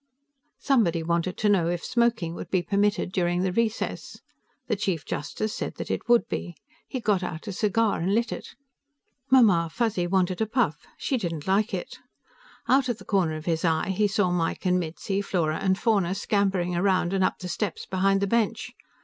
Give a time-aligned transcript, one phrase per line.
[0.57, 4.19] Somebody wanted to know if smoking would be permitted during the recess.
[4.65, 6.23] The Chief Justice said that it would.
[6.87, 8.47] He got out a cigar and lit it.
[9.29, 11.99] Mamma Fuzzy wanted a puff: she didn't like it.
[12.67, 16.15] Out of the corner of his eye, he saw Mike and Mitzi, Flora and Fauna
[16.15, 18.71] scampering around and up the steps behind the bench.